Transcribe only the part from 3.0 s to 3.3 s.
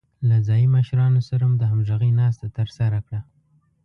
کړه.